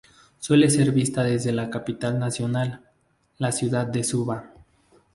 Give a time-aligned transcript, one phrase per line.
[0.47, 2.81] Puede ser vista desde la capital nacional,
[3.37, 4.51] la ciudad de Suva.